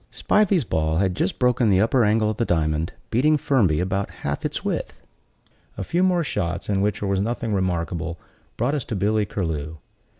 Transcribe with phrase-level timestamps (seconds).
[0.09, 4.43] Spivey's ball had just broken the upper angle of the diamond; beating Firmby about half
[4.43, 5.05] its width.
[5.77, 8.17] A few more shots, in which there was nothing remarkable,
[8.57, 9.75] brought us to Billy Curlew.